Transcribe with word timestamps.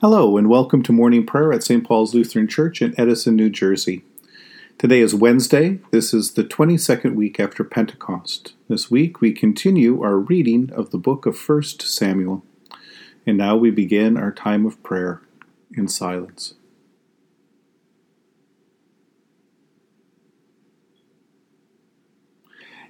Hello, 0.00 0.38
and 0.38 0.48
welcome 0.48 0.82
to 0.84 0.92
morning 0.92 1.26
prayer 1.26 1.52
at 1.52 1.62
St. 1.62 1.84
Paul's 1.84 2.14
Lutheran 2.14 2.48
Church 2.48 2.80
in 2.80 2.98
Edison, 2.98 3.36
New 3.36 3.50
Jersey. 3.50 4.02
Today 4.78 5.00
is 5.00 5.14
Wednesday. 5.14 5.78
This 5.90 6.14
is 6.14 6.32
the 6.32 6.42
22nd 6.42 7.14
week 7.14 7.38
after 7.38 7.62
Pentecost. 7.64 8.54
This 8.66 8.90
week 8.90 9.20
we 9.20 9.34
continue 9.34 10.02
our 10.02 10.16
reading 10.16 10.70
of 10.72 10.90
the 10.90 10.96
book 10.96 11.26
of 11.26 11.38
1 11.38 11.62
Samuel. 11.80 12.42
And 13.26 13.36
now 13.36 13.58
we 13.58 13.70
begin 13.70 14.16
our 14.16 14.32
time 14.32 14.64
of 14.64 14.82
prayer 14.82 15.20
in 15.76 15.86
silence. 15.86 16.54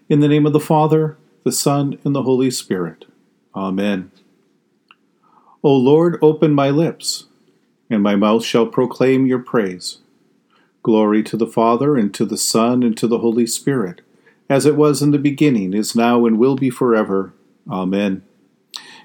In 0.08 0.20
the 0.20 0.28
name 0.28 0.46
of 0.46 0.52
the 0.52 0.60
Father, 0.60 1.16
the 1.42 1.50
Son, 1.50 1.98
and 2.04 2.14
the 2.14 2.22
Holy 2.22 2.52
Spirit. 2.52 3.06
Amen. 3.52 4.12
O 5.62 5.76
Lord, 5.76 6.18
open 6.22 6.54
my 6.54 6.70
lips, 6.70 7.26
and 7.90 8.02
my 8.02 8.16
mouth 8.16 8.42
shall 8.42 8.66
proclaim 8.66 9.26
your 9.26 9.40
praise. 9.40 9.98
Glory 10.82 11.22
to 11.24 11.36
the 11.36 11.46
Father, 11.46 11.98
and 11.98 12.14
to 12.14 12.24
the 12.24 12.38
Son, 12.38 12.82
and 12.82 12.96
to 12.96 13.06
the 13.06 13.18
Holy 13.18 13.46
Spirit, 13.46 14.00
as 14.48 14.64
it 14.64 14.74
was 14.74 15.02
in 15.02 15.10
the 15.10 15.18
beginning, 15.18 15.74
is 15.74 15.94
now, 15.94 16.24
and 16.24 16.38
will 16.38 16.56
be 16.56 16.70
forever. 16.70 17.34
Amen. 17.70 18.22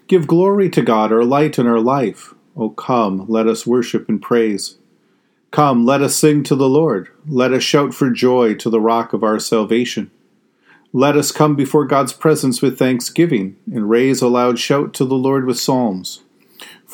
Give 0.07 0.27
glory 0.27 0.69
to 0.69 0.81
God, 0.81 1.11
our 1.11 1.25
light 1.25 1.57
and 1.57 1.67
our 1.67 1.81
life. 1.81 2.33
O 2.55 2.69
come, 2.69 3.25
let 3.27 3.47
us 3.47 3.67
worship 3.67 4.07
and 4.07 4.21
praise. 4.21 4.77
Come, 5.51 5.85
let 5.85 6.01
us 6.01 6.15
sing 6.15 6.41
to 6.43 6.55
the 6.55 6.69
Lord. 6.69 7.09
Let 7.27 7.51
us 7.51 7.63
shout 7.63 7.93
for 7.93 8.09
joy 8.09 8.53
to 8.55 8.69
the 8.69 8.79
rock 8.79 9.11
of 9.11 9.25
our 9.25 9.39
salvation. 9.39 10.09
Let 10.93 11.17
us 11.17 11.33
come 11.33 11.57
before 11.57 11.83
God's 11.83 12.13
presence 12.13 12.61
with 12.61 12.79
thanksgiving, 12.79 13.57
and 13.69 13.89
raise 13.89 14.21
a 14.21 14.29
loud 14.29 14.57
shout 14.57 14.93
to 14.93 15.03
the 15.03 15.15
Lord 15.15 15.45
with 15.45 15.59
psalms. 15.59 16.21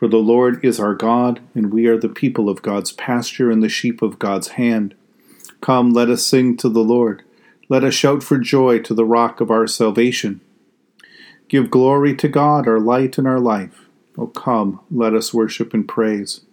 For 0.00 0.08
the 0.08 0.16
Lord 0.16 0.64
is 0.64 0.80
our 0.80 0.94
God, 0.94 1.40
and 1.54 1.70
we 1.70 1.86
are 1.86 1.98
the 1.98 2.08
people 2.08 2.48
of 2.48 2.62
God's 2.62 2.90
pasture 2.90 3.50
and 3.50 3.62
the 3.62 3.68
sheep 3.68 4.00
of 4.00 4.18
God's 4.18 4.48
hand. 4.48 4.94
Come, 5.60 5.90
let 5.90 6.08
us 6.08 6.24
sing 6.24 6.56
to 6.56 6.70
the 6.70 6.80
Lord. 6.80 7.22
Let 7.68 7.84
us 7.84 7.92
shout 7.92 8.22
for 8.22 8.38
joy 8.38 8.78
to 8.78 8.94
the 8.94 9.04
rock 9.04 9.42
of 9.42 9.50
our 9.50 9.66
salvation. 9.66 10.40
Give 11.48 11.70
glory 11.70 12.16
to 12.16 12.28
God, 12.28 12.66
our 12.66 12.80
light 12.80 13.18
and 13.18 13.28
our 13.28 13.38
life. 13.38 13.88
O 14.16 14.28
come, 14.28 14.80
let 14.90 15.12
us 15.12 15.34
worship 15.34 15.74
and 15.74 15.86
praise. 15.86 16.46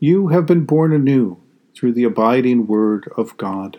You 0.00 0.28
have 0.28 0.46
been 0.46 0.64
born 0.64 0.92
anew 0.92 1.36
through 1.76 1.92
the 1.92 2.02
abiding 2.02 2.66
word 2.66 3.08
of 3.16 3.36
God. 3.36 3.78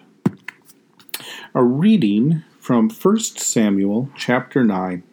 A 1.54 1.62
reading 1.62 2.46
from 2.62 2.90
1 2.90 3.20
Samuel 3.20 4.10
chapter 4.16 4.64
9, 4.64 5.04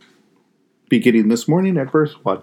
beginning 0.89 1.27
this 1.27 1.49
morning 1.49 1.77
at 1.77 1.91
verse 1.91 2.15
1. 2.23 2.43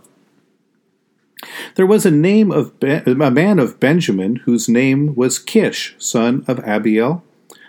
There 1.75 1.85
was 1.85 2.05
a 2.05 2.11
name 2.11 2.51
of 2.51 2.79
ben, 2.79 3.03
a 3.05 3.29
man 3.29 3.59
of 3.59 3.81
Benjamin 3.81 4.37
whose 4.37 4.69
name 4.69 5.13
was 5.13 5.37
Kish, 5.37 5.93
son 5.97 6.45
of 6.47 6.59
Abiel, 6.59 7.21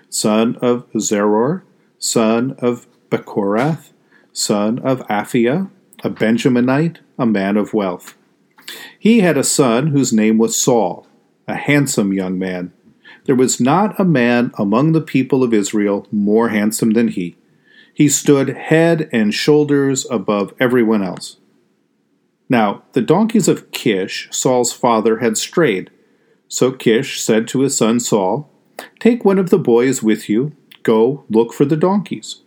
son 0.08 0.54
of 0.62 0.88
Zeror, 0.92 1.62
son 1.98 2.54
of 2.58 2.86
Bechorath, 3.10 3.91
son 4.32 4.78
of 4.78 5.00
Aphiah, 5.08 5.70
a 6.04 6.10
Benjaminite, 6.10 6.98
a 7.19 7.26
man 7.26 7.56
of 7.56 7.75
wealth. 7.75 8.14
He 8.97 9.20
had 9.20 9.36
a 9.36 9.42
son 9.42 9.88
whose 9.88 10.12
name 10.12 10.38
was 10.38 10.54
Saul, 10.54 11.08
a 11.48 11.56
handsome 11.56 12.12
young 12.12 12.38
man. 12.38 12.72
There 13.25 13.34
was 13.34 13.60
not 13.60 13.98
a 13.98 14.04
man 14.04 14.52
among 14.56 14.92
the 14.92 15.00
people 15.00 15.42
of 15.42 15.52
Israel 15.52 16.06
more 16.12 16.50
handsome 16.50 16.92
than 16.92 17.08
he. 17.08 17.34
He 17.92 18.08
stood 18.08 18.50
head 18.50 19.08
and 19.12 19.34
shoulders 19.34 20.06
above 20.08 20.54
everyone 20.60 21.02
else. 21.02 21.38
Now, 22.48 22.82
the 22.92 23.02
donkeys 23.02 23.48
of 23.48 23.70
Kish, 23.72 24.28
Saul's 24.30 24.72
father, 24.72 25.18
had 25.18 25.36
strayed. 25.36 25.90
So 26.48 26.70
Kish 26.70 27.20
said 27.20 27.48
to 27.48 27.60
his 27.60 27.76
son 27.76 27.98
Saul, 27.98 28.50
Take 29.00 29.24
one 29.24 29.38
of 29.38 29.50
the 29.50 29.58
boys 29.58 30.02
with 30.02 30.28
you, 30.28 30.52
go 30.82 31.24
look 31.28 31.52
for 31.52 31.64
the 31.64 31.76
donkeys. 31.76 32.42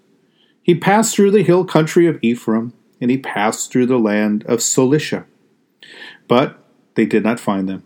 He 0.64 0.76
passed 0.76 1.16
through 1.16 1.32
the 1.32 1.44
hill 1.44 1.66
country 1.66 2.08
of 2.08 2.20
Ephraim, 2.22 2.74
and 3.02 3.12
he 3.12 3.18
passed 3.18 3.72
through 3.72 3.88
the 3.88 4.00
land 4.00 4.44
of 4.46 4.60
Shalisha. 4.60 5.26
But 6.28 6.64
they 6.96 7.06
did 7.06 7.24
not 7.24 7.40
find 7.40 7.68
them. 7.68 7.84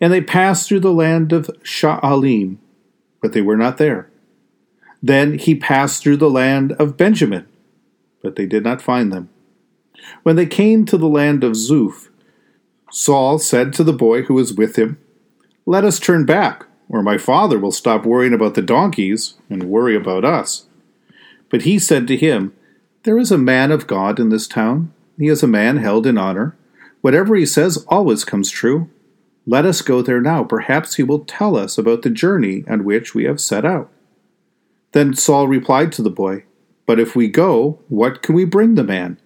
And 0.00 0.12
they 0.12 0.20
passed 0.20 0.68
through 0.68 0.80
the 0.80 0.92
land 0.92 1.32
of 1.32 1.50
Sha'alim, 1.62 2.58
but 3.20 3.32
they 3.32 3.40
were 3.40 3.56
not 3.56 3.78
there. 3.78 4.10
Then 5.02 5.38
he 5.38 5.54
passed 5.54 6.02
through 6.02 6.16
the 6.18 6.30
land 6.30 6.72
of 6.72 6.96
Benjamin, 6.96 7.46
but 8.22 8.36
they 8.36 8.46
did 8.46 8.64
not 8.64 8.82
find 8.82 9.12
them. 9.12 9.28
When 10.22 10.36
they 10.36 10.46
came 10.46 10.84
to 10.86 10.96
the 10.96 11.08
land 11.08 11.44
of 11.44 11.52
Zuph, 11.52 12.08
Saul 12.90 13.38
said 13.38 13.72
to 13.74 13.84
the 13.84 13.92
boy 13.92 14.22
who 14.22 14.34
was 14.34 14.54
with 14.54 14.76
him, 14.76 14.98
Let 15.66 15.84
us 15.84 15.98
turn 15.98 16.24
back, 16.24 16.66
or 16.88 17.02
my 17.02 17.18
father 17.18 17.58
will 17.58 17.72
stop 17.72 18.06
worrying 18.06 18.32
about 18.32 18.54
the 18.54 18.62
donkeys 18.62 19.34
and 19.50 19.64
worry 19.64 19.96
about 19.96 20.24
us. 20.24 20.66
But 21.50 21.62
he 21.62 21.78
said 21.78 22.06
to 22.08 22.16
him, 22.16 22.54
There 23.02 23.18
is 23.18 23.32
a 23.32 23.38
man 23.38 23.72
of 23.72 23.86
God 23.86 24.20
in 24.20 24.28
this 24.28 24.46
town. 24.46 24.92
He 25.18 25.28
is 25.28 25.42
a 25.42 25.48
man 25.48 25.78
held 25.78 26.06
in 26.06 26.18
honor. 26.18 26.56
Whatever 27.00 27.34
he 27.34 27.46
says 27.46 27.84
always 27.88 28.24
comes 28.24 28.50
true. 28.50 28.88
Let 29.46 29.66
us 29.66 29.82
go 29.82 30.00
there 30.00 30.20
now. 30.20 30.42
Perhaps 30.44 30.94
he 30.94 31.02
will 31.02 31.24
tell 31.24 31.56
us 31.56 31.76
about 31.76 32.02
the 32.02 32.10
journey 32.10 32.64
on 32.68 32.84
which 32.84 33.14
we 33.14 33.24
have 33.24 33.40
set 33.40 33.64
out. 33.64 33.90
Then 34.92 35.14
Saul 35.14 35.48
replied 35.48 35.92
to 35.92 36.02
the 36.02 36.10
boy, 36.10 36.44
But 36.86 37.00
if 37.00 37.14
we 37.14 37.28
go, 37.28 37.80
what 37.88 38.22
can 38.22 38.34
we 38.34 38.44
bring 38.44 38.74
the 38.74 38.84
man? 38.84 39.18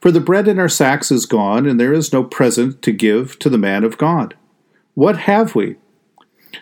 For 0.00 0.10
the 0.10 0.20
bread 0.20 0.48
in 0.48 0.58
our 0.58 0.68
sacks 0.68 1.10
is 1.10 1.26
gone, 1.26 1.66
and 1.66 1.78
there 1.78 1.92
is 1.92 2.12
no 2.12 2.24
present 2.24 2.82
to 2.82 2.92
give 2.92 3.38
to 3.38 3.48
the 3.48 3.58
man 3.58 3.84
of 3.84 3.98
God. 3.98 4.34
What 4.94 5.20
have 5.20 5.54
we? 5.54 5.76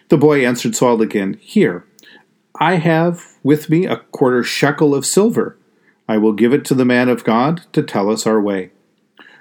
The 0.08 0.18
boy 0.18 0.44
answered 0.44 0.76
Saul 0.76 1.02
again, 1.02 1.38
Here, 1.40 1.84
I 2.60 2.76
have 2.76 3.36
with 3.42 3.70
me 3.70 3.86
a 3.86 3.96
quarter 3.96 4.42
shekel 4.42 4.94
of 4.94 5.06
silver. 5.06 5.56
I 6.08 6.18
will 6.18 6.32
give 6.32 6.52
it 6.52 6.64
to 6.66 6.74
the 6.74 6.84
man 6.84 7.08
of 7.08 7.24
God 7.24 7.62
to 7.72 7.82
tell 7.82 8.10
us 8.10 8.26
our 8.26 8.40
way. 8.40 8.70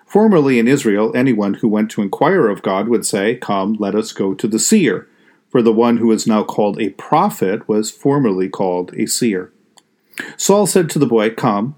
Formerly 0.06 0.60
in 0.60 0.68
Israel, 0.68 1.12
anyone 1.16 1.56
who 1.56 1.68
went 1.68 1.92
to 1.92 2.02
inquire 2.02 2.48
of 2.48 2.62
God 2.62 2.88
would 2.88 3.06
say, 3.06 3.36
Come, 3.36 3.74
let 3.74 3.96
us 3.96 4.14
go 4.14 4.34
to 4.34 4.48
the 4.48 4.60
seer. 4.60 5.08
For 5.50 5.62
the 5.62 5.74
one 5.74 5.98
who 5.98 6.12
is 6.12 6.28
now 6.28 6.44
called 6.44 6.80
a 6.80 6.90
prophet 6.92 7.68
was 7.68 7.92
formerly 7.92 8.50
called 8.50 8.94
a 8.96 9.06
seer. 9.06 9.52
Saul 10.36 10.68
said 10.68 10.90
to 10.92 11.00
the 11.00 11.06
boy, 11.06 11.30
Come, 11.32 11.76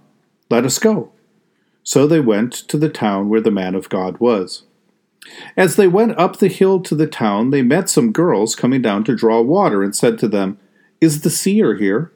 let 0.50 0.66
us 0.66 0.80
go. 0.80 1.12
So 1.90 2.06
they 2.06 2.20
went 2.20 2.54
to 2.54 2.78
the 2.78 2.88
town 2.88 3.30
where 3.30 3.42
the 3.42 3.50
man 3.50 3.74
of 3.74 3.90
God 3.90 4.20
was. 4.20 4.62
As 5.58 5.76
they 5.76 5.88
went 5.88 6.16
up 6.20 6.38
the 6.38 6.48
hill 6.48 6.82
to 6.82 6.94
the 6.94 7.08
town, 7.08 7.50
they 7.50 7.64
met 7.64 7.90
some 7.90 8.12
girls 8.12 8.56
coming 8.56 8.84
down 8.84 9.04
to 9.06 9.16
draw 9.16 9.42
water, 9.42 9.82
and 9.82 9.96
said 9.96 10.20
to 10.20 10.28
them, 10.28 10.60
Is 11.02 11.22
the 11.22 11.32
seer 11.32 11.78
here? 11.78 12.12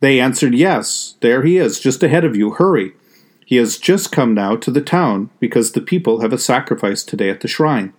They 0.00 0.20
answered, 0.20 0.54
Yes, 0.54 1.14
there 1.22 1.44
he 1.44 1.56
is, 1.56 1.80
just 1.80 2.02
ahead 2.02 2.26
of 2.26 2.36
you. 2.36 2.50
Hurry. 2.50 2.92
He 3.46 3.56
has 3.56 3.78
just 3.78 4.12
come 4.12 4.34
now 4.34 4.54
to 4.56 4.70
the 4.70 4.82
town, 4.82 5.30
because 5.40 5.72
the 5.72 5.80
people 5.80 6.20
have 6.20 6.34
a 6.34 6.38
sacrifice 6.38 7.04
today 7.04 7.30
at 7.30 7.40
the 7.40 7.48
shrine. 7.48 7.94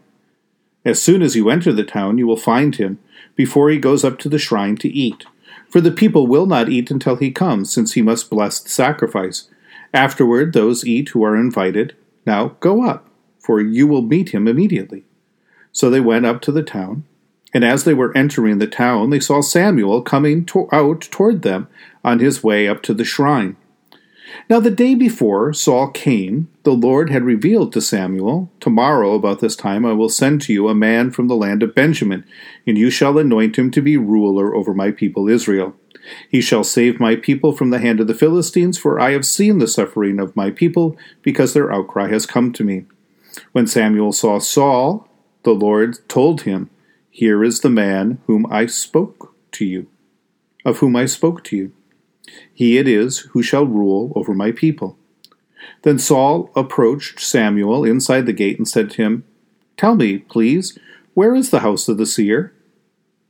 As 0.86 1.02
soon 1.02 1.24
as 1.24 1.36
you 1.36 1.50
enter 1.50 1.74
the 1.74 1.84
town, 1.84 2.20
you 2.20 2.28
will 2.28 2.38
find 2.38 2.76
him, 2.76 3.00
before 3.36 3.72
he 3.72 3.80
goes 3.80 4.04
up 4.04 4.20
to 4.20 4.30
the 4.30 4.38
shrine 4.38 4.78
to 4.78 4.90
eat. 4.90 5.26
For 5.68 5.82
the 5.82 5.90
people 5.90 6.28
will 6.28 6.46
not 6.46 6.70
eat 6.70 6.92
until 6.92 7.16
he 7.16 7.32
comes, 7.32 7.74
since 7.74 7.94
he 7.94 8.04
must 8.04 8.30
bless 8.30 8.60
the 8.60 8.70
sacrifice. 8.70 9.50
Afterward, 9.96 10.52
those 10.52 10.86
eat 10.86 11.10
who 11.10 11.24
are 11.24 11.38
invited. 11.38 11.96
Now 12.28 12.58
go 12.60 12.84
up, 12.84 13.10
for 13.40 13.62
you 13.62 13.88
will 13.88 14.02
meet 14.02 14.30
him 14.30 14.46
immediately. 14.46 15.06
So 15.72 15.90
they 15.90 16.02
went 16.02 16.26
up 16.26 16.42
to 16.42 16.52
the 16.52 16.64
town. 16.64 17.06
And 17.54 17.64
as 17.64 17.86
they 17.86 17.94
were 17.94 18.16
entering 18.16 18.58
the 18.58 18.68
town, 18.68 19.10
they 19.10 19.22
saw 19.22 19.40
Samuel 19.40 20.02
coming 20.02 20.44
to- 20.48 20.68
out 20.74 21.08
toward 21.12 21.44
them 21.44 21.70
on 22.04 22.20
his 22.20 22.44
way 22.44 22.68
up 22.68 22.84
to 22.84 22.94
the 22.94 23.06
shrine. 23.06 23.56
Now, 24.50 24.60
the 24.60 24.72
day 24.72 24.96
before 24.96 25.54
Saul 25.54 25.90
came, 25.90 26.50
the 26.64 26.74
Lord 26.74 27.10
had 27.10 27.24
revealed 27.24 27.74
to 27.74 27.82
Samuel, 27.82 28.52
Tomorrow, 28.60 29.14
about 29.14 29.40
this 29.40 29.56
time, 29.56 29.86
I 29.86 29.94
will 29.94 30.10
send 30.10 30.42
to 30.44 30.54
you 30.54 30.68
a 30.68 30.76
man 30.76 31.12
from 31.12 31.28
the 31.28 31.36
land 31.36 31.64
of 31.64 31.76
Benjamin, 31.76 32.26
and 32.66 32.78
you 32.78 32.90
shall 32.90 33.18
anoint 33.18 33.58
him 33.58 33.72
to 33.72 33.82
be 33.82 33.98
ruler 33.98 34.56
over 34.56 34.74
my 34.74 34.92
people 34.92 35.30
Israel. 35.30 35.76
He 36.30 36.42
shall 36.42 36.64
save 36.64 37.00
my 37.00 37.16
people 37.16 37.52
from 37.52 37.70
the 37.70 37.80
hand 37.80 38.00
of 38.00 38.08
the 38.08 38.14
Philistines, 38.14 38.78
for 38.78 39.00
I 39.00 39.12
have 39.12 39.26
seen 39.26 39.60
the 39.60 39.68
suffering 39.68 40.20
of 40.20 40.36
my 40.36 40.52
people, 40.52 40.98
because 41.22 41.54
their 41.54 41.72
outcry 41.72 42.10
has 42.10 42.26
come 42.26 42.52
to 42.54 42.64
me. 42.64 42.86
When 43.52 43.68
Samuel 43.68 44.12
saw 44.12 44.40
Saul, 44.40 45.08
the 45.44 45.54
Lord 45.54 46.08
told 46.08 46.42
him, 46.42 46.70
Here 47.10 47.44
is 47.44 47.62
the 47.62 47.70
man 47.70 48.20
whom 48.28 48.46
I 48.52 48.66
spoke 48.66 49.36
to 49.54 49.66
you, 49.66 49.88
of 50.64 50.80
whom 50.80 50.96
I 50.96 51.06
spoke 51.06 51.44
to 51.46 51.58
you. 51.58 51.72
He 52.54 52.78
it 52.78 52.88
is 52.88 53.20
who 53.32 53.42
shall 53.42 53.66
rule 53.66 54.14
over 54.16 54.34
my 54.34 54.52
people. 54.52 54.98
Then 55.84 56.00
Saul 56.00 56.52
approached 56.56 57.20
Samuel 57.20 57.84
inside 57.84 58.26
the 58.26 58.34
gate 58.34 58.58
and 58.58 58.68
said 58.68 58.90
to 58.92 59.04
him, 59.04 59.24
Tell 59.78 59.96
me, 59.96 60.20
please, 60.20 60.78
where 61.14 61.36
is 61.36 61.50
the 61.50 61.60
house 61.60 61.88
of 61.88 61.98
the 61.98 62.06
seer? 62.06 62.54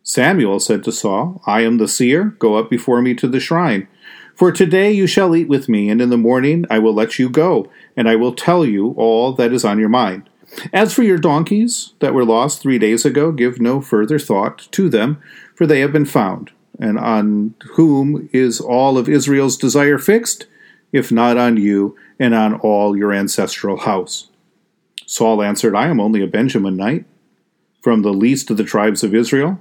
Samuel 0.04 0.60
said 0.60 0.84
to 0.84 0.92
Saul, 0.92 1.42
I 1.46 1.62
am 1.62 1.78
the 1.78 1.88
seer. 1.88 2.36
Go 2.40 2.56
up 2.56 2.70
before 2.70 3.02
me 3.02 3.16
to 3.16 3.28
the 3.28 3.40
shrine. 3.40 3.88
For 4.36 4.52
today 4.52 4.92
you 4.92 5.08
shall 5.08 5.36
eat 5.36 5.48
with 5.48 5.70
me, 5.70 5.90
and 5.90 6.02
in 6.02 6.10
the 6.10 6.18
morning 6.18 6.66
I 6.70 6.78
will 6.80 6.94
let 6.94 7.18
you 7.18 7.30
go, 7.30 7.72
and 7.96 8.08
I 8.08 8.16
will 8.16 8.34
tell 8.34 8.66
you 8.66 8.94
all 8.98 9.32
that 9.34 9.54
is 9.54 9.66
on 9.66 9.80
your 9.80 9.90
mind. 9.90 10.30
As 10.72 10.94
for 10.94 11.04
your 11.04 11.18
donkeys 11.18 11.94
that 12.00 12.14
were 12.14 12.26
lost 12.26 12.62
three 12.62 12.78
days 12.78 13.06
ago, 13.06 13.32
give 13.32 13.60
no 13.60 13.82
further 13.82 14.20
thought 14.20 14.68
to 14.72 14.90
them, 14.90 15.22
for 15.56 15.66
they 15.66 15.80
have 15.80 15.92
been 15.92 16.06
found. 16.06 16.52
And 16.80 17.00
on 17.00 17.56
whom 17.74 18.30
is 18.34 18.60
all 18.60 18.98
of 18.98 19.10
Israel's 19.10 19.58
desire 19.58 19.98
fixed? 19.98 20.48
If 20.92 21.12
not 21.12 21.38
on 21.38 21.58
you 21.58 21.96
and 22.20 22.34
on 22.34 22.56
all 22.56 22.96
your 22.96 23.12
ancestral 23.12 23.78
house. 23.78 24.30
Saul 25.06 25.42
answered, 25.42 25.76
I 25.76 25.88
am 25.88 26.00
only 26.00 26.22
a 26.24 26.28
Benjaminite, 26.28 27.06
from 27.82 28.02
the 28.02 28.14
least 28.14 28.50
of 28.50 28.58
the 28.58 28.64
tribes 28.64 29.04
of 29.04 29.14
Israel, 29.14 29.60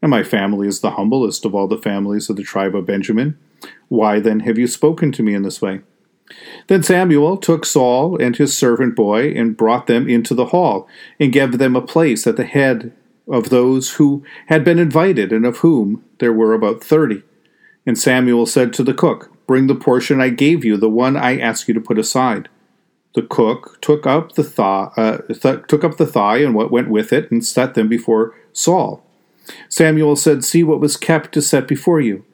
and 0.00 0.10
my 0.10 0.22
family 0.22 0.68
is 0.68 0.80
the 0.80 0.92
humblest 0.92 1.44
of 1.44 1.54
all 1.54 1.66
the 1.66 1.78
families 1.78 2.28
of 2.28 2.36
the 2.36 2.42
tribe 2.42 2.76
of 2.76 2.86
Benjamin. 2.86 3.38
Why 3.88 4.20
then 4.20 4.40
have 4.40 4.58
you 4.58 4.66
spoken 4.66 5.10
to 5.12 5.22
me 5.22 5.34
in 5.34 5.42
this 5.42 5.62
way? 5.62 5.80
Then 6.68 6.82
Samuel 6.82 7.36
took 7.36 7.64
Saul 7.64 8.20
and 8.20 8.36
his 8.36 8.56
servant 8.56 8.94
boy 8.94 9.32
and 9.32 9.56
brought 9.56 9.86
them 9.86 10.08
into 10.08 10.34
the 10.34 10.46
hall, 10.46 10.86
and 11.18 11.32
gave 11.32 11.58
them 11.58 11.74
a 11.74 11.82
place 11.82 12.26
at 12.26 12.36
the 12.36 12.44
head 12.44 12.92
of 13.28 13.50
those 13.50 13.94
who 13.94 14.24
had 14.46 14.64
been 14.64 14.78
invited, 14.78 15.32
and 15.32 15.46
of 15.46 15.58
whom 15.58 16.04
there 16.18 16.32
were 16.32 16.52
about 16.52 16.82
thirty. 16.82 17.22
And 17.86 17.98
Samuel 17.98 18.46
said 18.46 18.72
to 18.74 18.82
the 18.82 18.94
cook, 18.94 19.30
Bring 19.46 19.66
the 19.66 19.74
portion 19.74 20.20
I 20.20 20.30
gave 20.30 20.64
you, 20.64 20.76
the 20.76 20.88
one 20.88 21.16
I 21.16 21.38
asked 21.38 21.68
you 21.68 21.74
to 21.74 21.80
put 21.80 21.98
aside. 21.98 22.48
The 23.14 23.22
cook 23.22 23.78
took 23.80 24.06
up 24.06 24.32
the 24.32 24.42
thigh, 24.42 24.90
uh, 24.96 25.18
th- 25.18 25.66
took 25.68 25.84
up 25.84 25.98
the 25.98 26.06
thigh 26.06 26.38
and 26.38 26.54
what 26.54 26.70
went 26.70 26.88
with 26.88 27.12
it, 27.12 27.30
and 27.30 27.44
set 27.44 27.74
them 27.74 27.88
before 27.88 28.34
Saul. 28.52 29.04
Samuel 29.68 30.16
said, 30.16 30.44
See 30.44 30.64
what 30.64 30.80
was 30.80 30.96
kept 30.96 31.32
to 31.32 31.42
set 31.42 31.68
before 31.68 32.00
you. 32.00 32.24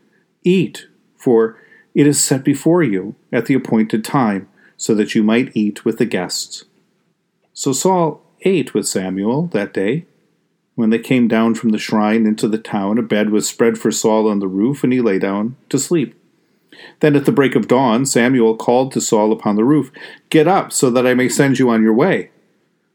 Eat, 0.44 0.86
for 1.16 1.58
it 1.94 2.06
is 2.06 2.22
set 2.22 2.44
before 2.44 2.82
you 2.82 3.14
at 3.32 3.46
the 3.46 3.54
appointed 3.54 4.04
time, 4.04 4.48
so 4.76 4.94
that 4.94 5.14
you 5.14 5.22
might 5.22 5.54
eat 5.54 5.84
with 5.84 5.98
the 5.98 6.06
guests. 6.06 6.64
So 7.52 7.72
Saul 7.72 8.22
ate 8.42 8.72
with 8.72 8.88
Samuel 8.88 9.48
that 9.48 9.74
day. 9.74 10.06
When 10.74 10.90
they 10.90 10.98
came 10.98 11.28
down 11.28 11.54
from 11.54 11.70
the 11.70 11.78
shrine 11.78 12.26
into 12.26 12.48
the 12.48 12.58
town, 12.58 12.98
a 12.98 13.02
bed 13.02 13.30
was 13.30 13.48
spread 13.48 13.78
for 13.78 13.90
Saul 13.90 14.28
on 14.28 14.38
the 14.38 14.48
roof, 14.48 14.82
and 14.82 14.92
he 14.92 15.00
lay 15.00 15.18
down 15.18 15.56
to 15.68 15.78
sleep. 15.78 16.14
Then 17.00 17.16
at 17.16 17.24
the 17.24 17.32
break 17.32 17.54
of 17.54 17.68
dawn, 17.68 18.06
Samuel 18.06 18.56
called 18.56 18.92
to 18.92 19.00
Saul 19.00 19.32
upon 19.32 19.56
the 19.56 19.64
roof, 19.64 19.90
Get 20.30 20.48
up, 20.48 20.72
so 20.72 20.90
that 20.90 21.06
I 21.06 21.14
may 21.14 21.28
send 21.28 21.58
you 21.58 21.68
on 21.70 21.82
your 21.82 21.92
way. 21.92 22.30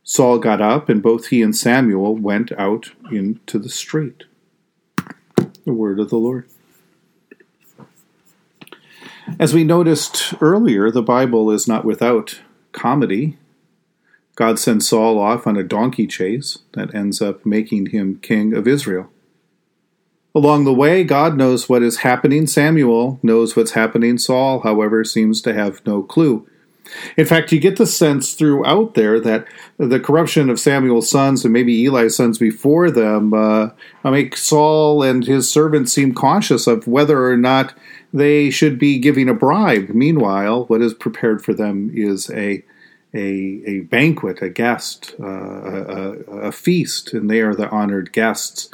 Saul 0.03 0.39
got 0.39 0.61
up, 0.61 0.89
and 0.89 1.01
both 1.01 1.27
he 1.27 1.41
and 1.41 1.55
Samuel 1.55 2.15
went 2.15 2.51
out 2.53 2.91
into 3.11 3.59
the 3.59 3.69
street. 3.69 4.23
The 5.65 5.73
word 5.73 5.99
of 5.99 6.09
the 6.09 6.17
Lord. 6.17 6.47
As 9.39 9.53
we 9.53 9.63
noticed 9.63 10.35
earlier, 10.39 10.91
the 10.91 11.01
Bible 11.01 11.49
is 11.49 11.67
not 11.67 11.83
without 11.83 12.41
comedy. 12.71 13.37
God 14.35 14.59
sends 14.59 14.87
Saul 14.87 15.17
off 15.17 15.47
on 15.47 15.57
a 15.57 15.63
donkey 15.63 16.07
chase 16.07 16.59
that 16.73 16.93
ends 16.93 17.21
up 17.21 17.45
making 17.45 17.87
him 17.87 18.19
king 18.21 18.53
of 18.53 18.67
Israel. 18.67 19.09
Along 20.35 20.65
the 20.65 20.73
way, 20.73 21.05
God 21.05 21.37
knows 21.37 21.69
what 21.69 21.81
is 21.81 21.97
happening. 21.99 22.45
Samuel 22.45 23.19
knows 23.23 23.55
what's 23.55 23.71
happening. 23.71 24.17
Saul, 24.17 24.59
however, 24.59 25.05
seems 25.05 25.41
to 25.43 25.53
have 25.53 25.85
no 25.85 26.03
clue. 26.03 26.45
In 27.17 27.25
fact, 27.25 27.51
you 27.51 27.59
get 27.59 27.77
the 27.77 27.87
sense 27.87 28.33
throughout 28.33 28.93
there 28.93 29.19
that 29.19 29.47
the 29.77 29.99
corruption 29.99 30.49
of 30.49 30.59
Samuel's 30.59 31.09
sons 31.09 31.43
and 31.43 31.53
maybe 31.53 31.85
Eli's 31.85 32.17
sons 32.17 32.37
before 32.37 32.91
them 32.91 33.33
uh, 33.33 33.69
make 34.03 34.37
Saul 34.37 35.01
and 35.01 35.25
his 35.25 35.49
servants 35.49 35.93
seem 35.93 36.13
cautious 36.13 36.67
of 36.67 36.85
whether 36.85 37.25
or 37.25 37.37
not 37.37 37.73
they 38.13 38.49
should 38.49 38.77
be 38.77 38.99
giving 38.99 39.29
a 39.29 39.33
bribe. 39.33 39.89
Meanwhile, 39.89 40.65
what 40.65 40.81
is 40.81 40.93
prepared 40.93 41.43
for 41.43 41.53
them 41.53 41.91
is 41.93 42.29
a 42.31 42.63
a, 43.15 43.61
a 43.65 43.79
banquet, 43.81 44.41
a 44.41 44.49
guest, 44.49 45.15
uh, 45.19 45.25
a, 45.25 46.11
a, 46.47 46.51
feast, 46.51 47.13
and 47.13 47.29
they 47.29 47.39
are 47.39 47.55
the 47.55 47.69
honored 47.69 48.11
guests. 48.11 48.69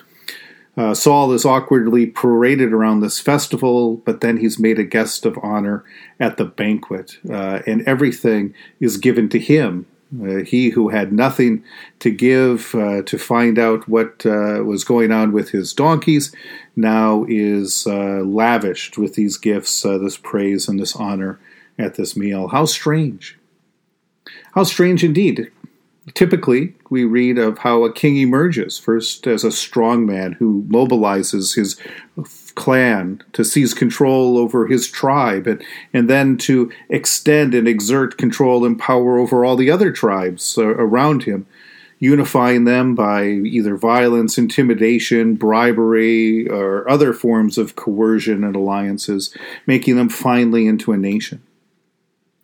Uh, 0.75 0.93
Saul 0.93 1.31
is 1.33 1.45
awkwardly 1.45 2.07
paraded 2.07 2.73
around 2.73 3.01
this 3.01 3.19
festival, 3.19 3.97
but 3.97 4.21
then 4.21 4.38
he's 4.38 4.57
made 4.57 4.79
a 4.79 4.83
guest 4.83 5.25
of 5.25 5.38
honor 5.43 5.83
at 6.19 6.38
the 6.38 6.45
banquet, 6.45 7.17
uh, 7.29 7.59
and 7.67 7.83
everything 7.83 8.53
is 8.79 8.97
given 8.97 9.29
to 9.29 9.39
him. 9.39 9.85
Uh, 10.19 10.43
he 10.43 10.71
who 10.71 10.89
had 10.89 11.13
nothing 11.13 11.63
to 11.99 12.09
give 12.09 12.75
uh, 12.75 13.01
to 13.03 13.17
find 13.17 13.57
out 13.57 13.88
what 13.88 14.25
uh, 14.25 14.61
was 14.65 14.83
going 14.83 15.11
on 15.11 15.31
with 15.31 15.51
his 15.51 15.73
donkeys 15.73 16.33
now 16.75 17.25
is 17.29 17.85
lavished 17.85 18.97
with 18.97 19.13
these 19.15 19.38
gifts, 19.38 19.83
this 19.83 20.17
praise, 20.17 20.67
and 20.67 20.79
this 20.79 20.95
honor 20.95 21.39
at 21.77 21.95
this 21.95 22.17
meal. 22.17 22.49
How 22.49 22.65
strange! 22.65 23.38
How 24.53 24.63
strange 24.63 25.03
indeed. 25.03 25.51
Typically, 26.15 26.73
we 26.89 27.06
read 27.06 27.38
of 27.38 27.59
how 27.59 27.83
a 27.83 27.94
king 27.94 28.18
emerges, 28.18 28.79
first 28.79 29.27
as 29.27 29.44
a 29.44 29.51
strong 29.51 30.06
man 30.06 30.33
who 30.33 30.63
mobilizes 30.68 31.56
his 31.56 31.79
clan 32.56 33.23
to 33.33 33.45
seize 33.45 33.73
control 33.73 34.38
over 34.38 34.68
his 34.68 34.89
tribe, 34.89 35.45
and, 35.45 35.63
and 35.94 36.09
then 36.09 36.38
to 36.38 36.71
extend 36.89 37.53
and 37.53 37.68
exert 37.68 38.18
control 38.18 38.65
and 38.65 38.79
power 38.79 39.19
over 39.19 39.45
all 39.45 39.56
the 39.56 39.69
other 39.69 39.91
tribes 39.91 40.57
uh, 40.57 40.65
around 40.65 41.24
him, 41.24 41.45
unifying 42.00 42.65
them 42.65 42.95
by 42.95 43.25
either 43.25 43.77
violence, 43.77 44.39
intimidation, 44.39 45.35
bribery, 45.35 46.50
or 46.50 46.89
other 46.89 47.13
forms 47.13 47.59
of 47.59 47.75
coercion 47.75 48.44
and 48.44 48.56
alliances, 48.56 49.35
making 49.67 49.97
them 49.97 50.09
finally 50.09 50.65
into 50.65 50.91
a 50.91 50.97
nation. 50.97 51.44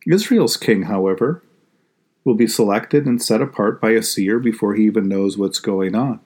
Israel's 0.05 0.57
king, 0.57 0.83
however, 0.83 1.41
will 2.27 2.35
be 2.35 2.45
selected 2.45 3.05
and 3.05 3.23
set 3.23 3.41
apart 3.41 3.79
by 3.79 3.91
a 3.91 4.03
seer 4.03 4.37
before 4.37 4.75
he 4.75 4.83
even 4.83 5.07
knows 5.07 5.37
what's 5.37 5.59
going 5.59 5.95
on. 5.95 6.19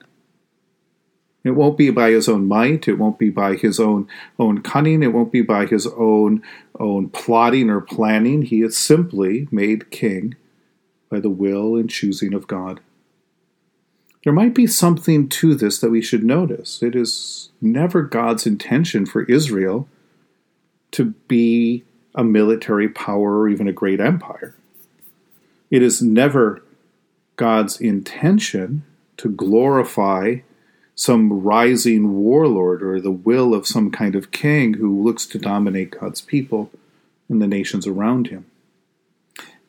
It 1.44 1.52
won't 1.52 1.78
be 1.78 1.90
by 1.90 2.10
his 2.10 2.28
own 2.28 2.48
might, 2.48 2.88
it 2.88 2.98
won't 2.98 3.20
be 3.20 3.30
by 3.30 3.54
his 3.54 3.78
own 3.78 4.08
own 4.36 4.62
cunning, 4.62 5.04
it 5.04 5.12
won't 5.12 5.30
be 5.30 5.42
by 5.42 5.64
his 5.64 5.86
own 5.86 6.42
own 6.76 7.08
plotting 7.08 7.70
or 7.70 7.80
planning. 7.80 8.42
He 8.42 8.62
is 8.62 8.76
simply 8.76 9.46
made 9.52 9.92
king 9.92 10.34
by 11.08 11.20
the 11.20 11.30
will 11.30 11.76
and 11.76 11.88
choosing 11.88 12.34
of 12.34 12.48
God. 12.48 12.80
There 14.24 14.32
might 14.32 14.54
be 14.54 14.66
something 14.66 15.28
to 15.28 15.54
this 15.54 15.78
that 15.78 15.90
we 15.90 16.02
should 16.02 16.24
notice. 16.24 16.82
It 16.82 16.96
is 16.96 17.50
never 17.60 18.02
God's 18.02 18.44
intention 18.44 19.06
for 19.06 19.22
Israel 19.22 19.86
to 20.92 21.14
be 21.28 21.84
a 22.12 22.24
military 22.24 22.88
power 22.88 23.38
or 23.38 23.48
even 23.48 23.68
a 23.68 23.72
great 23.72 24.00
empire. 24.00 24.56
It 25.72 25.82
is 25.82 26.02
never 26.02 26.62
God's 27.36 27.80
intention 27.80 28.84
to 29.16 29.30
glorify 29.30 30.40
some 30.94 31.42
rising 31.42 32.12
warlord 32.12 32.82
or 32.82 33.00
the 33.00 33.10
will 33.10 33.54
of 33.54 33.66
some 33.66 33.90
kind 33.90 34.14
of 34.14 34.30
king 34.30 34.74
who 34.74 35.02
looks 35.02 35.24
to 35.26 35.38
dominate 35.38 35.98
God's 35.98 36.20
people 36.20 36.70
and 37.30 37.40
the 37.40 37.46
nations 37.46 37.86
around 37.86 38.28
him. 38.28 38.44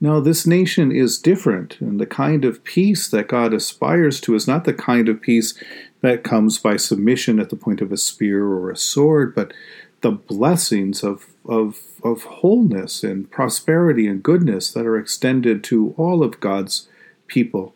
Now, 0.02 0.20
this 0.20 0.46
nation 0.46 0.92
is 0.92 1.18
different, 1.18 1.80
and 1.80 2.02
the 2.02 2.06
kind 2.06 2.44
of 2.44 2.66
peace 2.66 3.08
that 3.08 3.30
God 3.30 3.54
aspires 3.54 4.20
to 4.22 4.36
is 4.36 4.46
not 4.46 4.66
the 4.66 4.74
kind 4.74 5.08
of 5.08 5.22
peace 5.22 5.54
that 6.02 6.26
comes 6.26 6.58
by 6.58 6.76
submission 6.76 7.40
at 7.40 7.50
the 7.50 7.56
point 7.56 7.80
of 7.80 7.94
a 7.94 7.98
spear 7.98 8.46
or 8.46 8.70
a 8.70 8.76
sword, 8.76 9.34
but 9.34 9.54
the 10.02 10.12
blessings 10.12 11.02
of, 11.02 11.28
of, 11.48 11.93
of 12.04 12.24
wholeness 12.24 13.04
and 13.04 13.32
prosperity 13.32 14.08
and 14.08 14.22
goodness 14.22 14.72
that 14.74 14.86
are 14.86 14.98
extended 14.98 15.64
to 15.64 15.94
all 15.98 16.24
of 16.24 16.40
God's 16.40 16.90
people, 17.28 17.74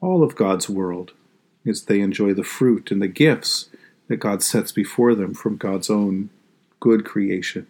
all 0.00 0.22
of 0.22 0.34
God's 0.36 0.68
world, 0.68 1.12
as 1.66 1.84
they 1.84 2.00
enjoy 2.00 2.34
the 2.34 2.42
fruit 2.42 2.90
and 2.90 3.00
the 3.00 3.08
gifts 3.08 3.68
that 4.08 4.16
God 4.16 4.42
sets 4.42 4.72
before 4.72 5.14
them 5.14 5.34
from 5.34 5.56
God's 5.56 5.90
own 5.90 6.30
good 6.80 7.04
creation, 7.04 7.66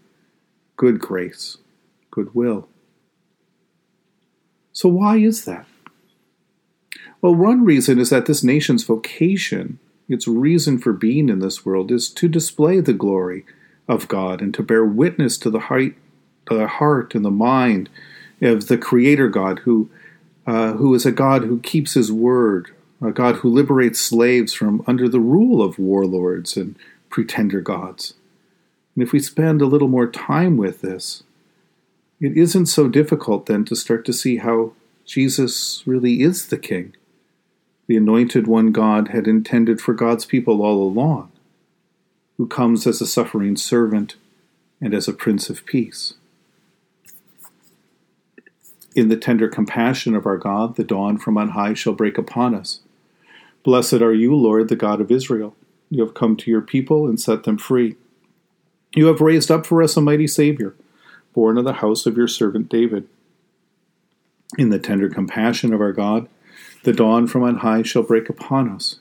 good 0.76 0.98
grace, 0.98 1.58
good 2.10 2.34
will. 2.34 2.68
So, 4.72 4.88
why 4.88 5.16
is 5.16 5.44
that? 5.44 5.66
Well, 7.22 7.34
one 7.34 7.64
reason 7.64 7.98
is 7.98 8.10
that 8.10 8.26
this 8.26 8.44
nation's 8.44 8.84
vocation, 8.84 9.78
its 10.08 10.28
reason 10.28 10.78
for 10.78 10.92
being 10.92 11.28
in 11.28 11.38
this 11.38 11.64
world, 11.64 11.90
is 11.90 12.10
to 12.10 12.28
display 12.28 12.80
the 12.80 12.92
glory 12.92 13.44
of 13.88 14.08
God 14.08 14.40
and 14.40 14.52
to 14.54 14.62
bear 14.62 14.84
witness 14.84 15.38
to 15.38 15.50
the 15.50 15.60
heart, 15.60 15.94
the 16.48 16.66
heart 16.66 17.14
and 17.14 17.24
the 17.24 17.30
mind 17.30 17.88
of 18.40 18.68
the 18.68 18.78
Creator 18.78 19.28
God 19.28 19.60
who 19.60 19.90
uh, 20.46 20.74
who 20.74 20.94
is 20.94 21.04
a 21.04 21.12
God 21.12 21.42
who 21.42 21.58
keeps 21.58 21.94
his 21.94 22.12
word, 22.12 22.70
a 23.02 23.10
God 23.10 23.36
who 23.36 23.48
liberates 23.48 24.00
slaves 24.00 24.52
from 24.52 24.84
under 24.86 25.08
the 25.08 25.20
rule 25.20 25.60
of 25.60 25.78
warlords 25.78 26.56
and 26.56 26.76
pretender 27.10 27.60
gods. 27.60 28.14
And 28.94 29.02
if 29.02 29.12
we 29.12 29.18
spend 29.18 29.60
a 29.60 29.66
little 29.66 29.88
more 29.88 30.06
time 30.06 30.56
with 30.56 30.82
this, 30.82 31.24
it 32.20 32.36
isn't 32.36 32.66
so 32.66 32.88
difficult 32.88 33.46
then 33.46 33.64
to 33.66 33.76
start 33.76 34.04
to 34.06 34.12
see 34.12 34.38
how 34.38 34.72
Jesus 35.04 35.82
really 35.84 36.22
is 36.22 36.46
the 36.46 36.56
King, 36.56 36.94
the 37.86 37.96
anointed 37.96 38.46
one 38.46 38.72
God 38.72 39.08
had 39.08 39.28
intended 39.28 39.80
for 39.80 39.94
God's 39.94 40.24
people 40.24 40.62
all 40.62 40.82
along, 40.82 41.30
who 42.36 42.46
comes 42.46 42.86
as 42.86 43.00
a 43.00 43.06
suffering 43.06 43.56
servant 43.56 44.16
and 44.80 44.94
as 44.94 45.08
a 45.08 45.12
Prince 45.12 45.48
of 45.48 45.64
Peace. 45.66 46.14
In 48.94 49.08
the 49.08 49.16
tender 49.16 49.48
compassion 49.48 50.14
of 50.14 50.26
our 50.26 50.38
God, 50.38 50.76
the 50.76 50.84
dawn 50.84 51.18
from 51.18 51.36
on 51.36 51.50
high 51.50 51.74
shall 51.74 51.92
break 51.92 52.16
upon 52.16 52.54
us. 52.54 52.80
Blessed 53.62 53.94
are 53.94 54.14
you, 54.14 54.34
Lord, 54.34 54.68
the 54.68 54.76
God 54.76 55.00
of 55.00 55.10
Israel. 55.10 55.54
You 55.90 56.04
have 56.04 56.14
come 56.14 56.36
to 56.36 56.50
your 56.50 56.60
people 56.60 57.06
and 57.06 57.20
set 57.20 57.44
them 57.44 57.58
free. 57.58 57.96
You 58.94 59.06
have 59.06 59.20
raised 59.20 59.50
up 59.50 59.66
for 59.66 59.82
us 59.82 59.96
a 59.96 60.00
mighty 60.00 60.26
Savior, 60.26 60.74
born 61.34 61.58
of 61.58 61.64
the 61.64 61.74
house 61.74 62.06
of 62.06 62.16
your 62.16 62.28
servant 62.28 62.68
David. 62.68 63.08
In 64.56 64.70
the 64.70 64.78
tender 64.78 65.08
compassion 65.08 65.74
of 65.74 65.80
our 65.80 65.92
God, 65.92 66.28
the 66.84 66.92
dawn 66.92 67.26
from 67.26 67.42
on 67.42 67.58
high 67.58 67.82
shall 67.82 68.02
break 68.02 68.28
upon 68.28 68.70
us. 68.70 69.00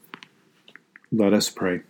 Let 1.11 1.33
us 1.33 1.49
pray. 1.49 1.81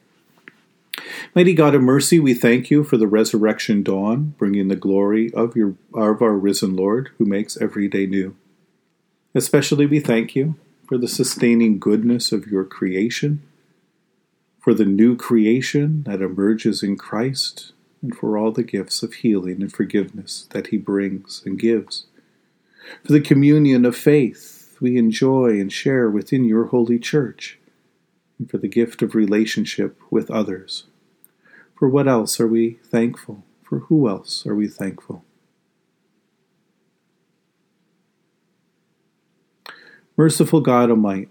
Mighty 1.36 1.54
God 1.54 1.76
of 1.76 1.82
mercy, 1.82 2.20
we 2.20 2.34
thank 2.34 2.70
you 2.70 2.84
for 2.84 2.98
the 2.98 3.08
resurrection 3.08 3.84
dawn, 3.84 4.36
bringing 4.38 4.68
the 4.68 4.76
glory 4.76 5.34
of, 5.34 5.56
your, 5.56 5.76
of 5.94 6.22
our 6.22 6.34
risen 6.34 6.76
Lord, 6.76 7.12
who 7.18 7.26
makes 7.26 7.60
every 7.60 7.88
day 7.88 8.06
new. 8.06 8.36
Especially 9.34 9.86
we 9.86 10.00
thank 10.00 10.36
you 10.36 10.56
for 10.88 10.98
the 10.98 11.08
sustaining 11.08 11.80
goodness 11.80 12.32
of 12.32 12.48
your 12.48 12.66
creation, 12.66 13.42
for 14.60 14.74
the 14.74 14.86
new 14.86 15.16
creation 15.16 16.04
that 16.04 16.22
emerges 16.22 16.84
in 16.84 16.98
Christ, 16.98 17.72
and 18.02 18.16
for 18.16 18.38
all 18.38 18.52
the 18.52 18.64
gifts 18.64 19.04
of 19.04 19.14
healing 19.14 19.62
and 19.62 19.72
forgiveness 19.72 20.48
that 20.52 20.68
he 20.68 20.78
brings 20.78 21.42
and 21.46 21.58
gives 21.58 22.06
for 23.04 23.14
the 23.14 23.22
communion 23.22 23.86
of 23.86 23.96
faith 23.96 24.78
we 24.80 24.98
enjoy 24.98 25.60
and 25.60 25.72
share 25.72 26.10
within 26.10 26.44
your 26.44 26.66
holy 26.66 26.98
church, 26.98 27.60
and 28.42 28.50
for 28.50 28.58
the 28.58 28.68
gift 28.68 29.04
of 29.04 29.14
relationship 29.14 29.96
with 30.10 30.32
others. 30.32 30.86
For 31.78 31.88
what 31.88 32.08
else 32.08 32.40
are 32.40 32.48
we 32.48 32.80
thankful? 32.84 33.44
For 33.62 33.80
who 33.82 34.10
else 34.10 34.48
are 34.48 34.56
we 34.56 34.68
thankful? 34.68 35.24
Merciful 40.18 40.62
God 40.62 40.90
Almighty, 40.90 41.30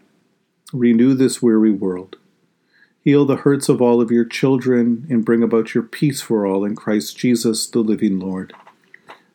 renew 0.72 1.14
this 1.14 1.42
weary 1.42 1.72
world. 1.72 2.16
Heal 3.02 3.24
the 3.24 3.36
hurts 3.36 3.68
of 3.68 3.82
all 3.82 4.00
of 4.00 4.12
your 4.12 4.24
children 4.24 5.06
and 5.10 5.24
bring 5.24 5.42
about 5.42 5.74
your 5.74 5.82
peace 5.82 6.20
for 6.20 6.46
all 6.46 6.64
in 6.64 6.76
Christ 6.76 7.18
Jesus, 7.18 7.66
the 7.66 7.80
living 7.80 8.20
Lord. 8.20 8.52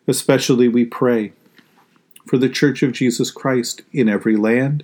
Especially 0.08 0.66
we 0.66 0.86
pray 0.86 1.34
for 2.26 2.38
the 2.38 2.48
Church 2.48 2.82
of 2.82 2.92
Jesus 2.92 3.30
Christ 3.30 3.82
in 3.92 4.08
every 4.08 4.36
land, 4.36 4.82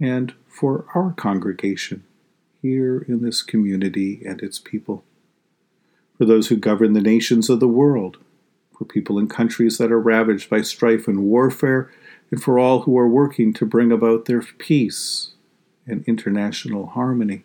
and 0.00 0.32
for 0.58 0.86
our 0.92 1.12
congregation 1.12 2.02
here 2.60 3.04
in 3.06 3.22
this 3.22 3.42
community 3.42 4.20
and 4.26 4.42
its 4.42 4.58
people. 4.58 5.04
For 6.16 6.24
those 6.24 6.48
who 6.48 6.56
govern 6.56 6.94
the 6.94 7.00
nations 7.00 7.48
of 7.48 7.60
the 7.60 7.68
world, 7.68 8.18
for 8.76 8.84
people 8.84 9.20
in 9.20 9.28
countries 9.28 9.78
that 9.78 9.92
are 9.92 10.00
ravaged 10.00 10.50
by 10.50 10.62
strife 10.62 11.06
and 11.06 11.22
warfare, 11.22 11.92
and 12.32 12.42
for 12.42 12.58
all 12.58 12.80
who 12.80 12.98
are 12.98 13.06
working 13.06 13.52
to 13.52 13.64
bring 13.64 13.92
about 13.92 14.24
their 14.24 14.42
peace 14.42 15.34
and 15.86 16.04
international 16.08 16.86
harmony. 16.86 17.44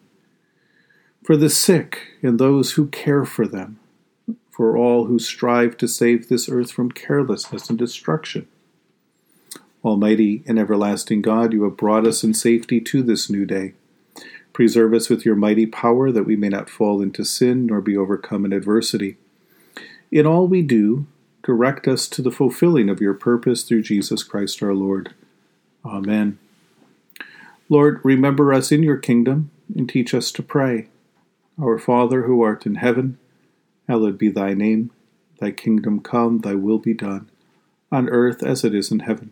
For 1.23 1.37
the 1.37 1.51
sick 1.51 1.99
and 2.23 2.39
those 2.39 2.71
who 2.71 2.87
care 2.87 3.25
for 3.25 3.47
them, 3.47 3.79
for 4.49 4.75
all 4.75 5.05
who 5.05 5.19
strive 5.19 5.77
to 5.77 5.87
save 5.87 6.29
this 6.29 6.49
earth 6.49 6.71
from 6.71 6.91
carelessness 6.91 7.69
and 7.69 7.77
destruction 7.77 8.47
Almighty 9.83 10.43
and 10.47 10.57
everlasting 10.57 11.21
God, 11.21 11.53
you 11.53 11.63
have 11.63 11.77
brought 11.77 12.07
us 12.07 12.23
in 12.23 12.33
safety 12.33 12.79
to 12.81 13.03
this 13.03 13.29
new 13.29 13.45
day. 13.45 13.73
Preserve 14.53 14.93
us 14.93 15.09
with 15.09 15.25
your 15.25 15.35
mighty 15.35 15.65
power 15.65 16.11
that 16.11 16.25
we 16.25 16.35
may 16.35 16.49
not 16.49 16.69
fall 16.69 17.01
into 17.01 17.25
sin 17.25 17.65
nor 17.65 17.81
be 17.81 17.97
overcome 17.97 18.45
in 18.45 18.53
adversity. 18.53 19.17
In 20.11 20.27
all 20.27 20.47
we 20.47 20.61
do, 20.61 21.07
direct 21.43 21.87
us 21.87 22.07
to 22.09 22.21
the 22.21 22.31
fulfilling 22.31 22.87
of 22.87 23.01
your 23.01 23.15
purpose 23.15 23.63
through 23.63 23.81
Jesus 23.81 24.23
Christ 24.23 24.61
our 24.61 24.73
Lord. 24.73 25.13
Amen. 25.83 26.37
Lord, 27.67 27.99
remember 28.03 28.53
us 28.53 28.71
in 28.71 28.83
your 28.83 28.97
kingdom 28.97 29.49
and 29.75 29.89
teach 29.89 30.13
us 30.13 30.31
to 30.33 30.43
pray. 30.43 30.87
Our 31.59 31.79
Father 31.79 32.23
who 32.23 32.41
art 32.41 32.65
in 32.65 32.75
heaven, 32.75 33.17
hallowed 33.87 34.17
be 34.17 34.29
thy 34.29 34.53
name. 34.53 34.91
Thy 35.39 35.51
kingdom 35.51 35.99
come, 35.99 36.39
thy 36.39 36.53
will 36.53 36.77
be 36.77 36.93
done, 36.93 37.29
on 37.91 38.07
earth 38.07 38.43
as 38.43 38.63
it 38.63 38.73
is 38.73 38.91
in 38.91 38.99
heaven. 38.99 39.31